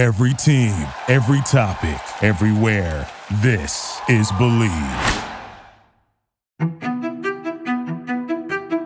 [0.00, 0.72] Every team,
[1.08, 3.06] every topic, everywhere.
[3.42, 4.70] This is Bleav.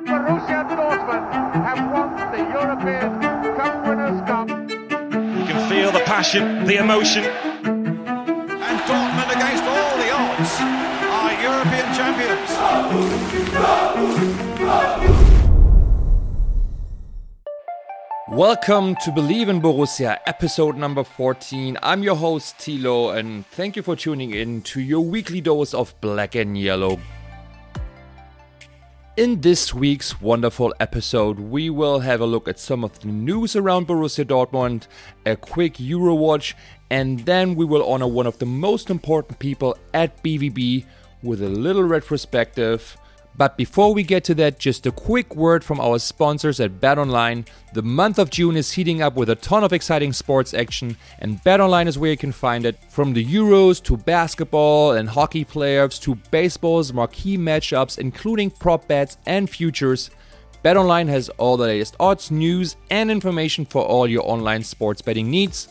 [0.08, 3.20] Borussia Dortmund have won the European
[3.56, 4.48] Cup Winners' Cup.
[4.48, 7.22] You can feel the passion, the emotion.
[18.34, 21.78] Welcome to Bleav in Borussia, episode number 14.
[21.80, 25.94] I'm your host, Tilo, and thank you for tuning in to your weekly dose of
[26.00, 26.98] black and yellow.
[29.16, 33.54] In this week's wonderful episode, we will have a look at some of the news
[33.54, 34.88] around Borussia Dortmund,
[35.24, 36.54] a quick Eurowatch,
[36.90, 40.84] and then we will honor one of the most important people at BVB
[41.22, 42.96] with a little retrospective.
[43.36, 47.46] But before we get to that, just a quick word from our sponsors at BetOnline.
[47.72, 51.42] The month of June is heating up with a ton of exciting sports action, and
[51.42, 52.78] BetOnline is where you can find it.
[52.88, 59.18] From the Euros to basketball and hockey playoffs to baseball's marquee matchups, including prop bets
[59.26, 60.10] and futures.
[60.64, 65.28] BetOnline has all the latest odds, news, and information for all your online sports betting
[65.28, 65.68] needs.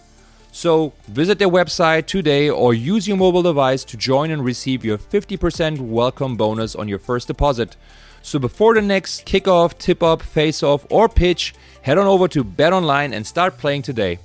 [0.55, 4.99] So visit their website today or use your mobile device to join and receive your
[4.99, 7.75] 50% welcome bonus on your first deposit.
[8.21, 12.43] So before the next kickoff, tip up, face off, or pitch, head on over to
[12.43, 14.19] BetOnline and start playing today.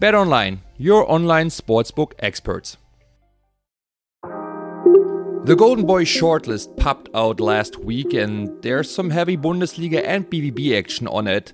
[0.00, 2.76] BetOnline, your online sportsbook experts.
[4.24, 10.76] The Golden Boy shortlist popped out last week, and there's some heavy Bundesliga and BVB
[10.76, 11.52] action on it.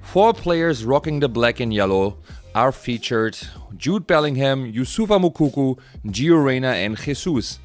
[0.00, 2.18] Four players rocking the black and yellow
[2.54, 3.38] are featured
[3.76, 7.58] Jude Bellingham, Youssoufa Moukoko, Gio Reyna, and Jesus.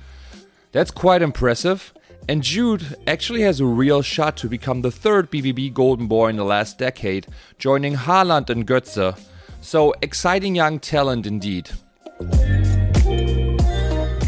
[0.72, 1.94] That's quite impressive.
[2.28, 6.36] And Jude actually has a real shot to become the third BVB Golden Boy in
[6.36, 9.20] the last decade, joining Haaland and Götze.
[9.62, 11.72] So exciting young talent indeed.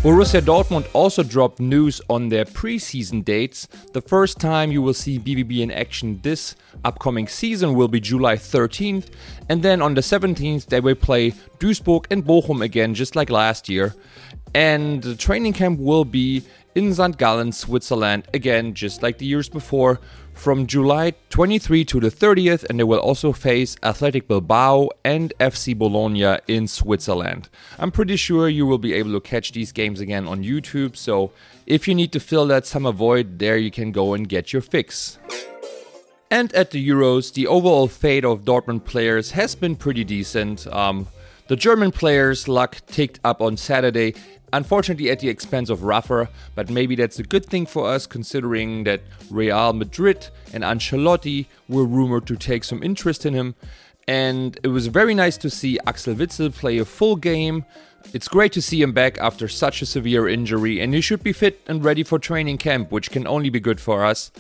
[0.02, 3.68] Borussia Dortmund also dropped news on their preseason dates.
[3.94, 8.36] The first time you will see BVB in action this upcoming season will be July
[8.36, 9.12] 13th,
[9.48, 13.70] and then on the 17th they will play Duisburg and Bochum again, just like last
[13.70, 13.94] year.
[14.56, 16.42] And the training camp will be
[16.76, 17.18] in St.
[17.18, 20.00] Gallen, Switzerland, again, just like the years before,
[20.34, 25.78] from July 23 to the 30th, and they will also face Athletic Bilbao and FC
[25.78, 27.50] Bologna in Switzerland.
[27.78, 31.32] I'm pretty sure you will be able to catch these games again on YouTube, so
[31.68, 34.62] if you need to fill that summer void, there you can go and get your
[34.62, 35.20] fix.
[36.32, 40.66] And at the Euros, the overall fate of Dortmund players has been pretty decent.
[40.68, 41.08] Um,
[41.48, 44.16] the German players' luck ticked up on Saturday,
[44.54, 48.84] unfortunately at the expense of Rafa, but maybe that's a good thing for us considering
[48.84, 53.56] that Real Madrid and Ancelotti were rumored to take some interest in him.
[54.08, 57.66] And it was very nice to see Axel Witsel play a full game.
[58.14, 61.34] It's great to see him back after such a severe injury, and he should be
[61.34, 64.32] fit and ready for training camp, which can only be good for us.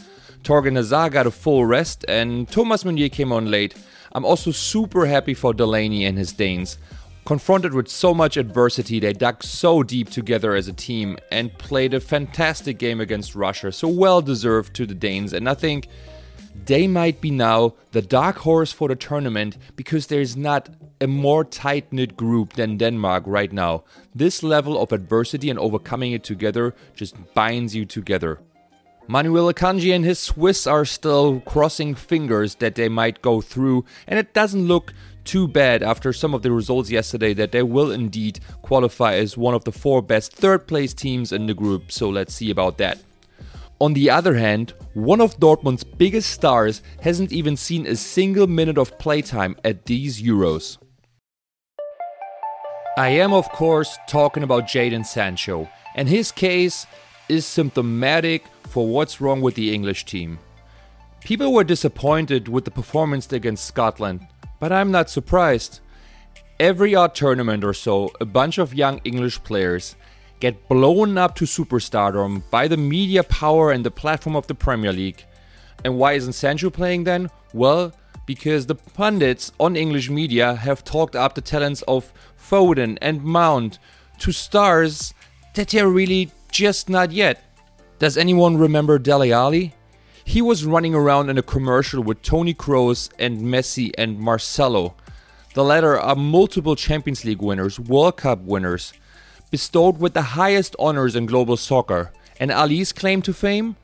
[0.43, 3.75] Torgan Hazard got a full rest, and Thomas Meunier came on late.
[4.13, 6.77] I'm also super happy for Delaney and his Danes.
[7.25, 11.93] Confronted with so much adversity, they dug so deep together as a team and played
[11.93, 15.31] a fantastic game against Russia, so well deserved to the Danes.
[15.31, 15.87] And I think
[16.65, 21.43] they might be now the dark horse for the tournament because there's not a more
[21.43, 23.83] tight knit group than Denmark right now.
[24.15, 28.39] This level of adversity and overcoming it together just binds you together.
[29.07, 34.17] Manuel Akanji and his Swiss are still crossing fingers that they might go through, and
[34.17, 34.93] it doesn't look
[35.25, 39.53] too bad after some of the results yesterday that they will indeed qualify as one
[39.53, 42.99] of the four best third place teams in the group, so let's see about that.
[43.79, 48.77] On the other hand, one of Dortmund's biggest stars hasn't even seen a single minute
[48.77, 50.77] of playtime at these Euros.
[52.97, 56.85] I am, of course, talking about Jadon Sancho, and his case
[57.27, 60.39] is symptomatic for what's wrong with the English team.
[61.21, 64.27] People were disappointed with the performance against Scotland,
[64.61, 65.79] but I'm not surprised.
[66.59, 69.95] Every odd tournament or so, a bunch of young English players
[70.39, 74.93] get blown up to superstardom by the media power and the platform of the Premier
[74.93, 75.25] League.
[75.83, 77.31] And why isn't Sancho playing then?
[77.55, 77.91] Well,
[78.27, 83.79] because the pundits on English media have talked up the talents of Foden and Mount
[84.19, 85.15] to stars
[85.55, 87.43] that they're really just not yet.
[87.97, 89.73] Does anyone remember Dele Alli?
[90.23, 94.95] He was running around in a commercial with Toni Kroos and Messi and Marcelo.
[95.53, 98.93] The latter are multiple Champions League winners, World Cup winners,
[99.49, 102.11] bestowed with the highest honors in global soccer.
[102.39, 103.75] And Alli's claim to fame?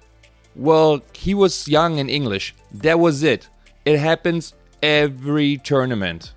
[0.56, 2.56] Well, he was young and English.
[2.72, 3.50] That was it.
[3.86, 6.34] It happens every tournament.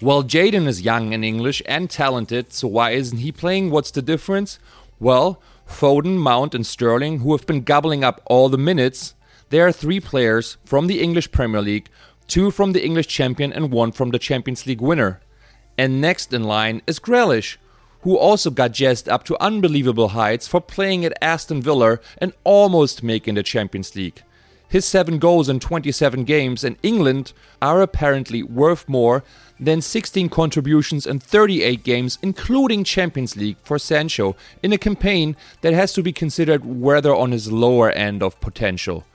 [0.00, 3.70] Well, Jadon is young and English and talented, so why isn't he playing?
[3.70, 4.58] What's the difference?
[5.00, 9.14] Well, Foden, Mount, and Sterling, who have been gobbling up all the minutes,
[9.50, 11.88] there are three players from the English Premier League,
[12.26, 15.20] two from the English champion, and one from the Champions League winner.
[15.78, 17.56] And next in line is Grealish,
[18.02, 23.02] who also got jazzed up to unbelievable heights for playing at Aston Villa and almost
[23.02, 24.22] making the Champions League.
[24.68, 29.24] His 7 goals in 27 games in England are apparently worth more
[29.58, 35.72] than 16 contributions in 38 games, including Champions League, for Sancho in a campaign that
[35.72, 39.06] has to be considered rather on his lower end of potential.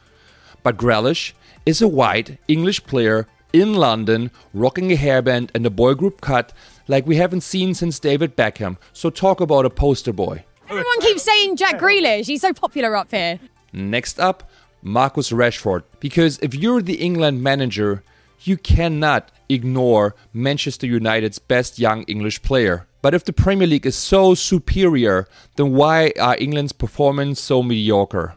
[0.63, 1.33] But Grealish
[1.65, 6.51] is a white English player in London, rocking a hairband and a boy group cut
[6.87, 8.77] like we haven't seen since David Beckham.
[8.93, 10.43] So talk about a poster boy.
[10.69, 12.25] Everyone keeps saying Jack Grealish.
[12.25, 13.39] He's so popular up here.
[13.71, 14.49] Next up,
[14.81, 15.83] Marcus Rashford.
[15.99, 18.03] Because if you're the England manager,
[18.41, 22.87] you cannot ignore Manchester United's best young English player.
[23.01, 25.27] But if the Premier League is so superior,
[25.57, 28.35] then why are England's performance so mediocre?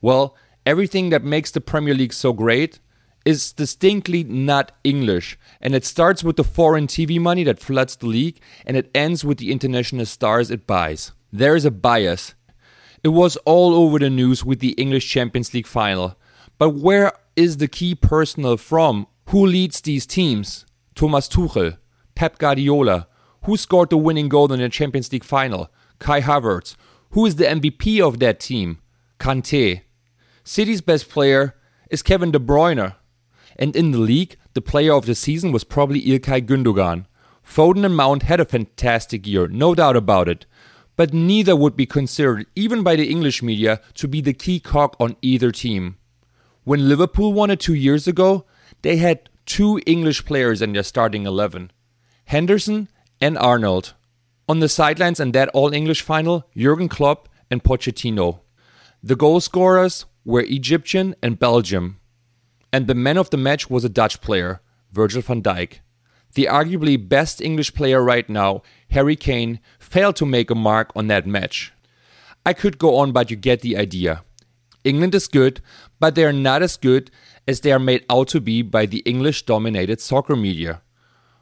[0.00, 0.36] Well,
[0.66, 2.80] everything that makes the Premier League so great
[3.24, 8.06] is distinctly not English, and it starts with the foreign TV money that floods the
[8.06, 11.12] league, and it ends with the international stars it buys.
[11.32, 12.34] There is a bias.
[13.02, 16.16] It was all over the news with the English Champions League final.
[16.58, 19.06] But where is the key personnel from?
[19.26, 20.64] Who leads these teams?
[20.94, 21.78] Thomas Tuchel,
[22.14, 23.08] Pep Guardiola.
[23.44, 25.70] Who scored the winning goal in the Champions League final?
[25.98, 26.76] Kai Havertz.
[27.10, 28.78] Who is the MVP of that team?
[29.20, 29.82] Kante.
[30.48, 31.56] City's best player
[31.90, 32.94] is Kevin De Bruyne.
[33.56, 37.06] And in the league, the player of the season was probably Ilkay Gundogan.
[37.44, 40.46] Foden and Mount had a fantastic year, no doubt about it.
[40.94, 44.94] But neither would be considered, even by the English media, to be the key cog
[45.00, 45.96] on either team.
[46.62, 48.44] When Liverpool won it two years ago,
[48.82, 51.72] they had two English players in their starting 11
[52.26, 52.88] Henderson
[53.20, 53.94] and Arnold.
[54.48, 58.42] On the sidelines in that All English final, Jurgen Klopp and Pochettino.
[59.02, 62.00] The goal scorers were Egyptian and Belgium
[62.76, 64.60] and the man of the match was a Dutch player,
[64.92, 65.80] Virgil van Dijk.
[66.34, 71.06] The arguably best English player right now, Harry Kane, failed to make a mark on
[71.06, 71.72] that match.
[72.44, 74.24] I could go on, but you get the idea.
[74.84, 75.62] England is good,
[75.98, 77.10] but they are not as good
[77.48, 80.82] as they are made out to be by the English dominated soccer media.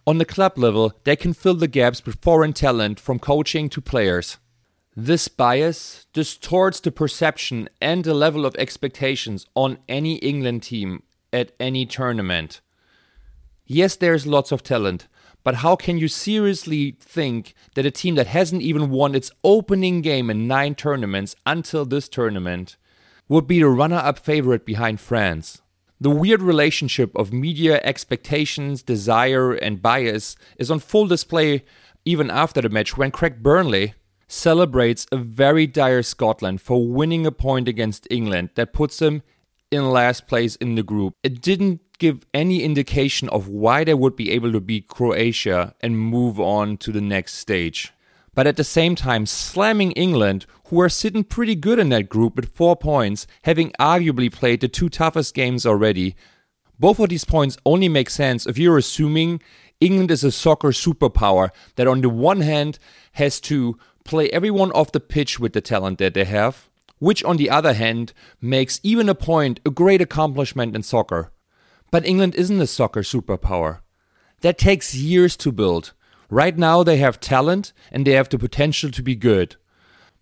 [0.06, 3.80] On the club level, they can fill the gaps with foreign talent from coaching to
[3.80, 4.38] players.
[4.96, 11.02] This bias distorts the perception and the level of expectations on any England team
[11.32, 12.60] at any tournament.
[13.66, 15.08] Yes, there's lots of talent,
[15.42, 20.00] but how can you seriously think that a team that hasn't even won its opening
[20.00, 22.76] game in nine tournaments until this tournament
[23.28, 25.60] would be the runner up favorite behind France?
[26.00, 31.64] The weird relationship of media expectations, desire, and bias is on full display
[32.04, 33.94] even after the match when Craig Burley
[34.34, 39.22] celebrates a very dire Scotland for winning a point against England that puts them
[39.70, 41.14] in last place in the group.
[41.22, 45.98] It didn't give any indication of why they would be able to beat Croatia and
[45.98, 47.92] move on to the next stage.
[48.34, 52.34] But at the same time, slamming England, who are sitting pretty good in that group
[52.34, 56.16] with four points, having arguably played the two toughest games already.
[56.80, 59.40] Both of these points only make sense if you're assuming
[59.80, 62.78] England is a soccer superpower that, on the one hand,
[63.12, 66.68] has to play everyone off the pitch with the talent that they have,
[66.98, 71.32] which on the other hand makes even a point a great accomplishment in soccer.
[71.90, 73.80] But England isn't a soccer superpower.
[74.40, 75.92] That takes years to build.
[76.28, 79.56] Right now they have talent and they have the potential to be good.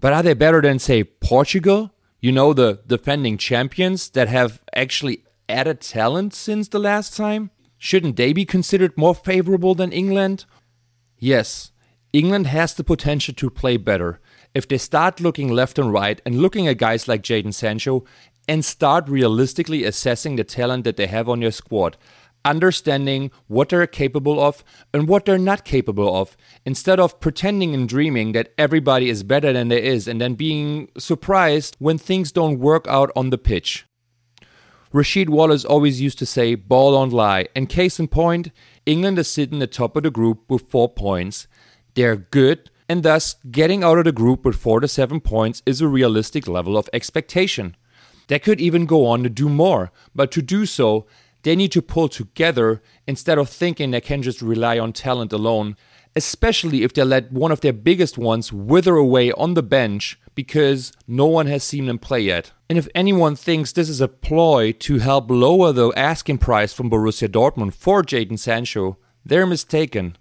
[0.01, 1.93] But are they better than, say, Portugal?
[2.21, 7.51] You know, the defending champions that have actually added talent since the last time?
[7.79, 10.45] Shouldn't they be considered more favorable than England?
[11.19, 11.72] Yes,
[12.13, 14.21] England has the potential to play better,
[14.55, 18.05] if they start looking left and right and looking at guys like Jadon Sancho
[18.47, 21.97] and start realistically assessing the talent that they have on your squad,
[22.45, 27.89] understanding what they're capable of and what they're not capable of, instead of pretending and
[27.89, 32.59] dreaming that everybody is better than they is and then being surprised when things don't
[32.59, 33.87] work out on the pitch.
[34.93, 38.51] Rasheed Wallace always used to say, ball don't lie, and case in point,
[38.85, 41.47] England is sitting at the top of the group with four points.
[41.95, 45.81] They're good, and thus getting out of the group with 4 to 7 points is
[45.81, 47.77] a realistic level of expectation.
[48.29, 51.07] They could even go on to do more, but to do so,
[51.43, 55.77] they need to pull together instead of thinking they can just rely on talent alone,
[56.15, 60.93] especially if they let one of their biggest ones wither away on the bench because
[61.07, 62.53] no one has seen them play yet.
[62.69, 66.91] And if anyone thinks this is a ploy to help lower the asking price from
[66.91, 70.17] Borussia Dortmund for Jadon Sancho, They're mistaken.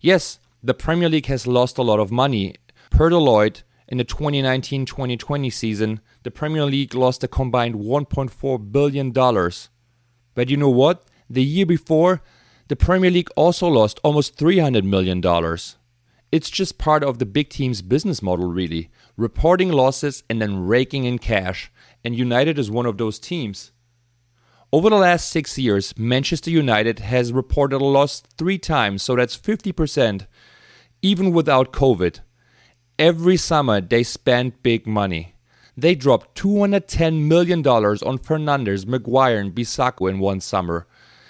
[0.00, 2.56] Yes, the Premier League has lost a lot of money.
[2.90, 9.12] Per Deloitte, in the 2019 2020 season, the Premier League lost a combined $1.4 billion.
[9.12, 11.04] But you know what?
[11.30, 12.20] The year before,
[12.66, 15.22] the Premier League also lost almost $300 million.
[16.32, 18.90] It's just part of the big team's business model, really.
[19.16, 21.70] Reporting losses and then raking in cash.
[22.02, 23.70] And United is one of those teams.
[24.72, 29.38] Over the last six years, Manchester United has reported a loss three times, so that's
[29.38, 30.26] 50%,
[31.02, 32.20] even without COVID.
[32.98, 35.34] Every summer, they spend big money.
[35.76, 40.86] They dropped $210 million on Fernandes, Maguire, and Bissaka in one summer.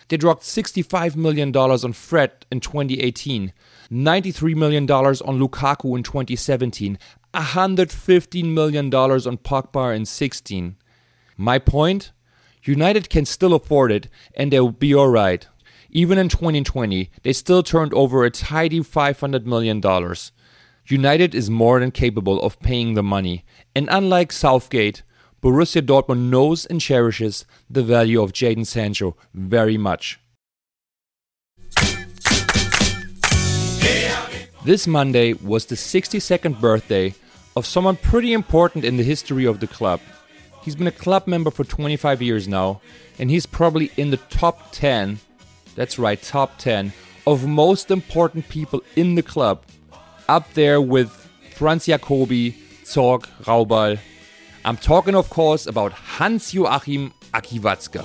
[0.09, 3.53] They dropped $65 million on Fred in 2018,
[3.91, 6.97] $93 million on Lukaku in 2017,
[7.35, 10.77] $115 million on Pogba in 16.
[11.37, 12.13] My point?
[12.63, 15.49] United can still afford it and they'll be alright.
[15.91, 19.83] Even in 2020, they still turned over a tidy $500 million.
[20.87, 25.03] United is more than capable of paying the money, and unlike Southgate,
[25.43, 30.19] Borussia Dortmund knows and cherishes the value of Jadon Sancho very much.
[34.65, 37.15] This Monday was the 62nd birthday
[37.55, 40.01] of someone pretty important in the history of the club.
[40.63, 42.81] He's been a club member for 25 years now,
[43.19, 45.21] and he's probably in the top 10,
[45.77, 46.93] that's right, top 10,
[47.27, 49.63] of most important people in the club
[50.29, 51.11] up there with
[51.55, 53.99] Franz Jacobi, Zorc, Rauball.
[54.65, 58.03] I'm talking, of course, about Hans Joachim Aki Watzke.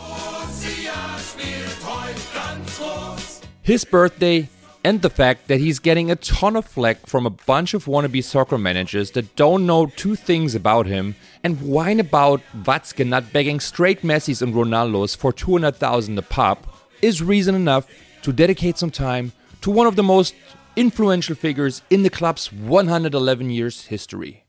[3.64, 4.50] His birthday
[4.84, 8.24] and the fact that he's getting a ton of flack from a bunch of wannabe
[8.24, 13.60] soccer managers that don't know two things about him and whine about Watzke not begging
[13.60, 17.88] straight Messis and Ronaldos for 200,000 a pop is reason enough
[18.22, 19.32] to dedicate some time
[19.62, 20.36] to one of the most
[20.76, 24.46] influential figures in the club's 111 years history.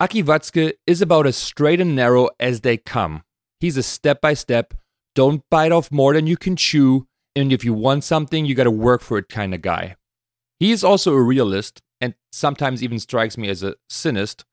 [0.00, 3.22] Aki Watzke is about as straight and narrow as they come.
[3.60, 4.74] He's a step by step,
[5.14, 7.06] don't bite off more than you can chew,
[7.36, 9.96] and if you want something, you gotta work for it kind of guy.
[10.58, 14.44] He is also a realist, and sometimes even strikes me as a cynist,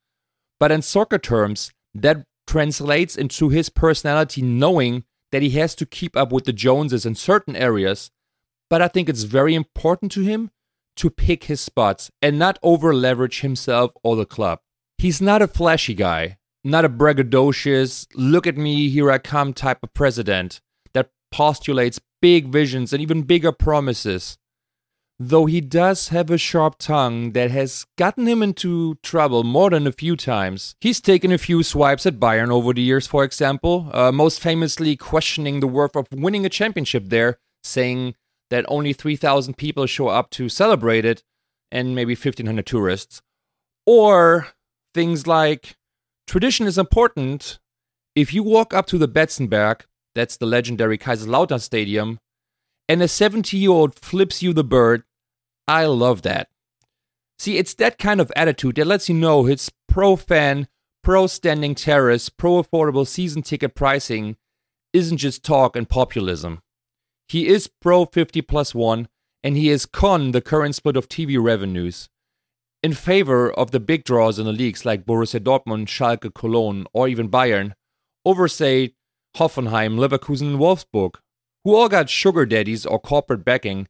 [0.59, 6.17] but in soccer terms, that translates into his personality knowing that he has to keep
[6.17, 8.11] up with the Joneses in certain areas
[8.69, 10.51] but I think it's very important to him
[10.97, 14.59] to pick his spots and not over leverage himself or the club.
[14.97, 19.79] He's not a flashy guy, not a braggadocious, look at me, here I come type
[19.81, 20.61] of president
[20.93, 24.37] that postulates big visions and even bigger promises.
[25.21, 29.85] Though he does have a sharp tongue that has gotten him into trouble more than
[29.85, 30.75] a few times.
[30.79, 34.95] He's taken a few swipes at Bayern over the years, for example, uh, most famously
[34.95, 38.15] questioning the worth of winning a championship there, saying
[38.49, 41.21] that only 3,000 people show up to celebrate it
[41.69, 43.21] and maybe 1,500 tourists.
[43.85, 44.47] Or
[44.93, 45.75] things like
[46.27, 47.59] tradition is important.
[48.15, 49.81] If you walk up to the Betzenberg,
[50.15, 52.19] that's the legendary Kaiserslautern Stadium,
[52.87, 55.03] and a 70 year old flips you the bird,
[55.69, 56.49] I love that.
[57.37, 60.67] See, it's that kind of attitude that lets you know it's pro fan,
[61.03, 64.35] pro standing terrace, pro affordable season ticket pricing
[64.93, 66.61] isn't just talk and populism.
[67.27, 69.07] He is pro 50 plus 1,
[69.43, 72.09] and he is con the current split of TV revenues
[72.81, 77.07] in favor of the big draws in the leagues like Borussia Dortmund, Schalke, Cologne, or
[77.07, 77.73] even Bayern,
[78.25, 78.95] over, say,
[79.37, 81.15] Hoffenheim, Leverkusen, and Wolfsburg,
[81.63, 83.87] who all got sugar daddies or corporate backing,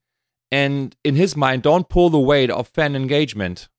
[0.52, 3.70] and in his mind don't pull the weight of fan engagement.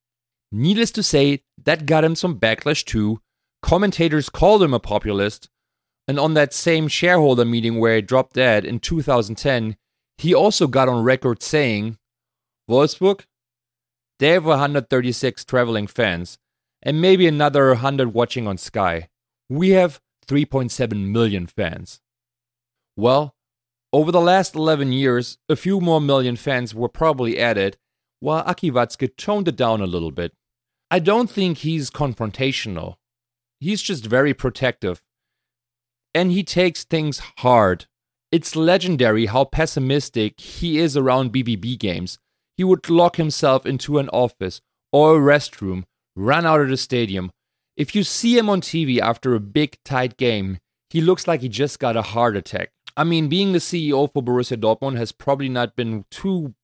[0.53, 3.21] Needless to say, that got him some backlash too.
[3.63, 5.49] Commentators called him a populist,
[6.09, 9.77] and on that same shareholder meeting where he dropped dead in 2010,
[10.19, 11.99] he also got on record saying,
[12.69, 13.25] Wolfsburg,
[14.19, 16.39] they have 136 traveling fans
[16.83, 19.09] and maybe another 100 watching on Sky.
[19.49, 22.01] We have 3.7 million fans.
[22.97, 23.35] Well,
[23.93, 27.77] over the last 11 years, a few more million fans were probably added,
[28.21, 30.33] while Aki Watzke toned it down a little bit.
[30.91, 32.97] I don't think he's confrontational.
[33.61, 35.03] He's just very protective
[36.15, 37.87] and he takes things hard.
[38.33, 42.19] It's legendary how pessimistic he is around BVB games.
[42.57, 44.61] He would lock himself into an office
[44.93, 45.85] or a restroom,
[46.17, 47.31] run out of the stadium.
[47.77, 50.59] If you see him on TV after a big, tight game,
[50.91, 52.71] he looks like he just got a heart attack.
[52.97, 56.55] I mean, being the CEO for Borussia Dortmund has probably not been too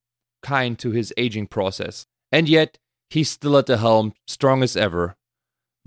[0.43, 2.05] kind to his aging process.
[2.31, 2.77] And yet,
[3.09, 5.15] he's still at the helm, strong as ever.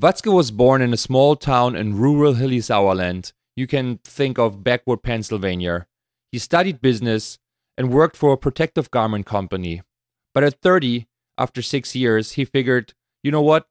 [0.00, 4.64] Watzke was born in a small town in rural hilly Sauerland you can think of
[4.64, 5.86] backward Pennsylvania.
[6.32, 7.38] He studied business
[7.76, 9.82] and worked for a protective garment company.
[10.32, 13.66] But at 30, after six years, he figured, you know what?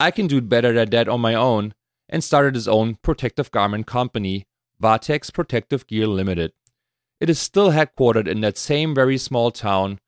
[0.00, 1.74] I can do better than that on my own
[2.08, 4.46] and started his own protective garment company,
[4.80, 6.52] Watex Protective Gear Limited.
[7.20, 9.98] It is still headquartered in that same very small town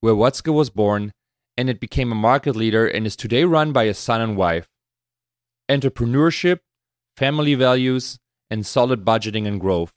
[0.00, 1.12] where Watzke was born,
[1.56, 4.68] and it became a market leader and is today run by a son and wife.
[5.68, 6.60] Entrepreneurship,
[7.16, 8.18] family values,
[8.48, 9.92] and solid budgeting and growth.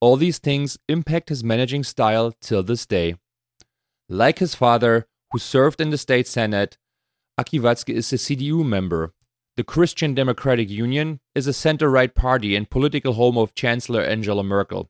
[0.00, 3.16] All these things impact his managing style till this day.
[4.10, 6.76] Like his father, who served in the state senate,
[7.38, 9.14] Aki Watzke is a CDU member.
[9.58, 14.44] The Christian Democratic Union is a center right party and political home of Chancellor Angela
[14.44, 14.88] Merkel.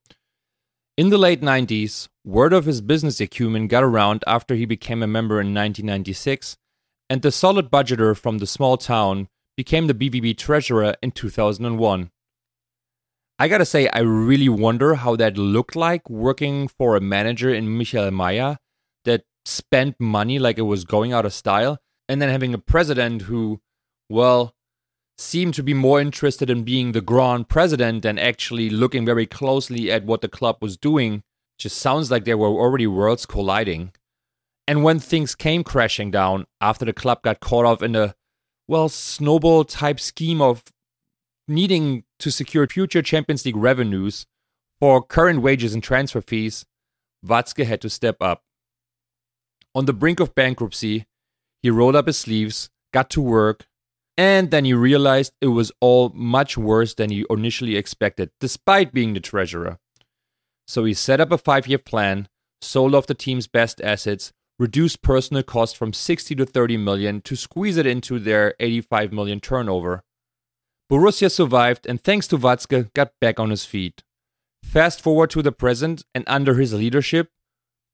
[0.95, 5.07] In the late 90s, word of his business acumen got around after he became a
[5.07, 6.59] member in 1996,
[7.09, 12.11] and the solid budgeter from the small town became the BVB treasurer in 2001.
[13.39, 17.75] I gotta say, I really wonder how that looked like working for a manager in
[17.75, 18.59] Michael Meier
[19.07, 23.23] that spent money like it was going out of style, and then having a president
[23.23, 23.63] who,
[24.11, 24.55] well,
[25.19, 29.91] seemed to be more interested in being the grand president than actually looking very closely
[29.91, 31.23] at what the club was doing.
[31.59, 33.93] Just sounds like there were already worlds colliding.
[34.69, 38.15] And when things came crashing down after the club got caught off in a,
[38.69, 40.63] well, snowball type scheme of
[41.49, 44.27] needing to secure future Champions League revenues
[44.79, 46.65] for current wages and transfer fees,
[47.27, 48.45] Watzke had to step up.
[49.75, 51.07] On the brink of bankruptcy,
[51.61, 53.67] he rolled up his sleeves, got to work,
[54.19, 59.15] and then he realized it was all much worse than he initially expected, despite being
[59.15, 59.79] the treasurer.
[60.67, 62.29] So he set up a five year plan,
[62.61, 67.37] sold off the team's best assets, reduced personal costs from 60 to 30 million to
[67.37, 70.03] squeeze it into their 85 million turnover,
[70.91, 74.03] Borussia survived and thanks to Watzke got back on his feet.
[74.63, 77.31] Fast forward to the present and under his leadership,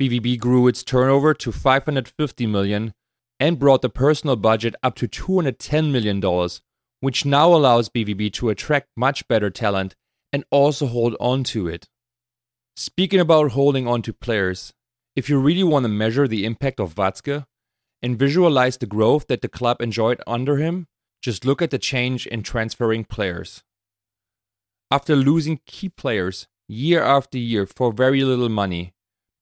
[0.01, 2.95] BVB grew its turnover to 550 million
[3.39, 6.63] and brought the personal budget up to 210 million dollars,
[7.01, 9.95] which now allows BVB to attract much better talent
[10.33, 11.89] and also hold on to it.
[12.77, 14.73] Speaking about holding on to players,
[15.15, 17.47] if you really want to measure the impact of Watzke
[18.03, 20.87] and visualize the growth that the club enjoyed under him,
[21.23, 23.63] just look at the change in transferring players.
[24.91, 28.94] After losing key players year after year for very little money,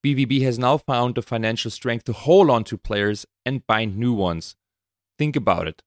[0.05, 4.13] BVB has now found the financial strength to hold on to players and bind new
[4.13, 4.57] ones.
[5.19, 5.83] Think about it.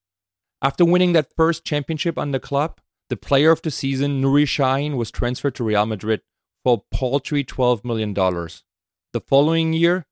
[0.62, 4.96] After winning that first championship on the club, the player of the season, Nuri Sahin,
[4.96, 6.22] was transferred to Real Madrid
[6.64, 8.14] for a paltry $12 million.
[8.14, 10.08] The following year,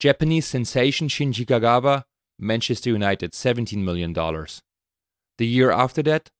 [0.00, 2.04] Japanese sensation Shinji Kagawa,
[2.38, 4.12] Manchester United, $17 million.
[4.12, 6.30] The year after that,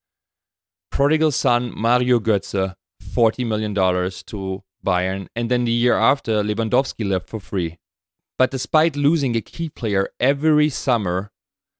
[0.90, 3.74] prodigal son Mario Götze, $40 million
[4.26, 7.78] to Bayern, and then the year after, Lewandowski left for free.
[8.38, 11.30] But despite losing a key player every summer,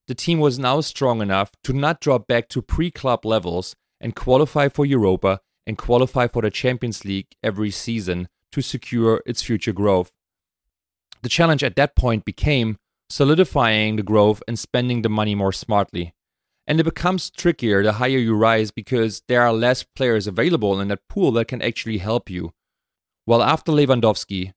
[0.09, 4.17] the team was now strong enough to not drop back to pre club levels and
[4.17, 9.73] qualify for Europa and qualify for the Champions League every season to secure its future
[9.73, 10.11] growth.
[11.23, 12.79] The challenge at that point became
[13.11, 16.15] solidifying the growth and spending the money more smartly.
[16.67, 20.89] And it becomes trickier the higher you rise because there are less players available in
[20.89, 22.53] that pool that can actually help you.
[23.29, 24.55] While after Lewandowski,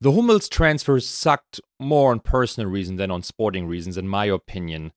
[0.00, 4.92] the Hummels transfer sucked more on personal reasons than on sporting reasons, in my opinion.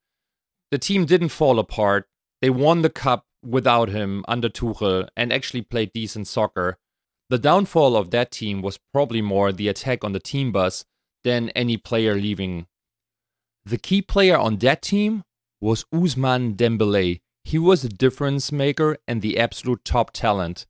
[0.71, 2.07] The team didn't fall apart.
[2.41, 6.77] They won the cup without him under Tuchel and actually played decent soccer.
[7.29, 10.85] The downfall of that team was probably more the attack on the team bus
[11.25, 12.67] than any player leaving.
[13.65, 15.23] The key player on that team
[15.59, 17.19] was Ousmane Dembele.
[17.43, 20.65] He was a difference maker and the absolute top talent.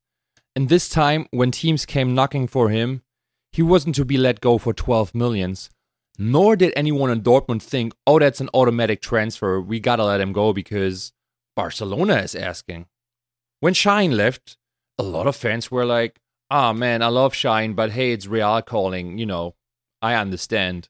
[0.55, 3.03] And this time, when teams came knocking for him,
[3.51, 5.69] he wasn't to be let go for 12 millions.
[6.17, 9.61] Nor did anyone in Dortmund think, oh, that's an automatic transfer.
[9.61, 11.13] We gotta let him go because
[11.55, 12.87] Barcelona is asking.
[13.61, 14.57] When Shine left,
[14.97, 16.19] a lot of fans were like,
[16.51, 19.17] ah, oh, man, I love Shine, but hey, it's Real calling.
[19.17, 19.55] You know,
[20.01, 20.89] I understand.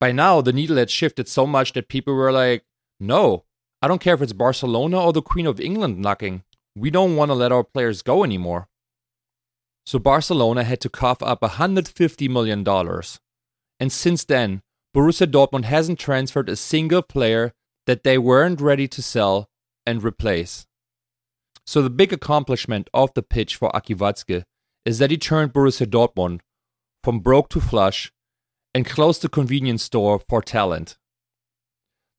[0.00, 2.64] By now, the needle had shifted so much that people were like,
[2.98, 3.44] no,
[3.82, 6.44] I don't care if it's Barcelona or the Queen of England knocking.
[6.76, 8.68] We don't want to let our players go anymore.
[9.90, 12.64] So Barcelona had to cough up $150 million.
[13.80, 14.62] And since then,
[14.94, 17.54] Borussia Dortmund hasn't transferred a single player
[17.86, 19.48] that they weren't ready to sell
[19.84, 20.64] and replace.
[21.66, 24.44] So the big accomplishment of the pitch for Aki Watzke
[24.84, 26.38] is that he turned Borussia Dortmund
[27.02, 28.12] from broke to flush
[28.72, 30.98] and closed the convenience store for talent.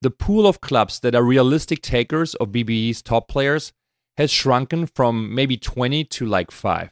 [0.01, 3.71] The pool of clubs that are realistic takers of BVB's top players
[4.17, 6.91] has shrunken from maybe 20 to like 5.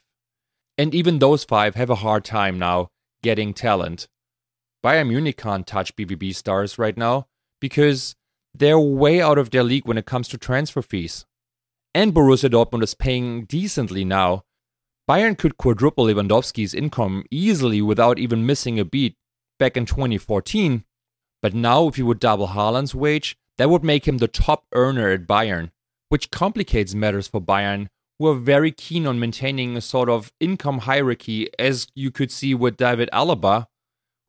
[0.79, 2.87] And even those 5 have a hard time now
[3.21, 4.07] getting talent.
[4.81, 7.27] Bayern Munich can't touch BVB stars right now
[7.59, 8.15] because
[8.53, 11.25] they're way out of their league when it comes to transfer fees.
[11.93, 14.45] And Borussia Dortmund is paying decently now.
[15.05, 19.17] Bayern could quadruple Lewandowski's income easily without even missing a beat
[19.59, 20.85] back in 2014.
[21.41, 25.09] But now, if you would double Haaland's wage, that would make him the top earner
[25.09, 25.71] at Bayern,
[26.07, 30.79] which complicates matters for Bayern, who are very keen on maintaining a sort of income
[30.79, 33.67] hierarchy, as you could see with David Alaba,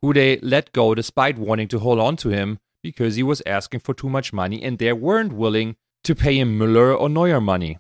[0.01, 3.81] who they let go despite wanting to hold on to him because he was asking
[3.81, 7.79] for too much money and they weren't willing to pay him Müller or Neuer money.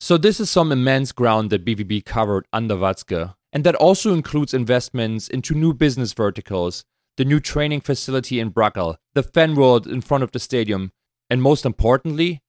[0.00, 4.54] So this is some immense ground that BVB covered under Watzke, and that also includes
[4.54, 6.84] investments into new business verticals,
[7.16, 10.92] the new training facility in Brackel, the fan world in front of the stadium,
[11.28, 12.40] and most importantly,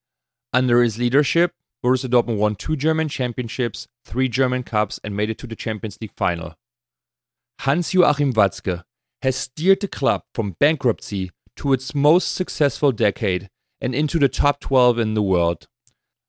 [0.53, 1.53] under his leadership,
[1.83, 5.97] Borussia Dortmund won two German championships, three German cups, and made it to the Champions
[5.99, 6.55] League final.
[7.61, 8.83] Hans-Joachim Watzke
[9.21, 14.59] has steered the club from bankruptcy to its most successful decade and into the top
[14.59, 15.67] 12 in the world.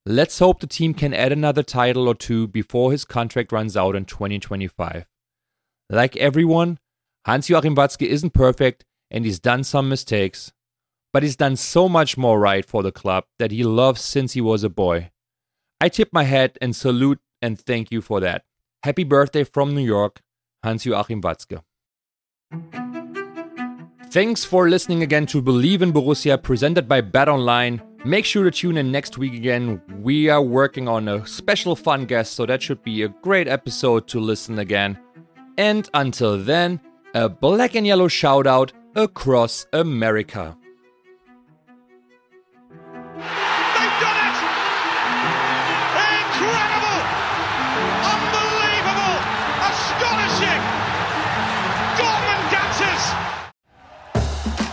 [0.04, 3.94] Let's hope the team can add another title or two before his contract runs out
[3.94, 5.06] in 2025.
[5.88, 6.78] Like everyone,
[7.24, 10.52] Hans Joachim Watzke isn't perfect and he's done some mistakes,
[11.12, 14.40] but he's done so much more right for the club that he loves since he
[14.40, 15.11] was a boy.
[15.82, 18.44] I tip my hat and salute and thank you for that.
[18.84, 20.22] Happy birthday from New York,
[20.62, 21.60] Hans Joachim Watzke.
[24.12, 27.82] Thanks for listening again to Bleav in Borussia, presented by Bet Online.
[28.04, 29.82] Make sure to tune in next week again.
[30.00, 34.06] We are working on a special fun guest, so that should be a great episode
[34.06, 34.96] to listen again.
[35.58, 36.80] And until then,
[37.12, 40.56] a black and yellow shout out across America.